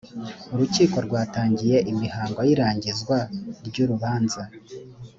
urukiko 0.53 0.97
rwatangiye 1.05 1.77
imihango 1.91 2.39
y 2.47 2.49
‘irangizwa 2.53 3.17
ry’urubanza. 3.67 4.43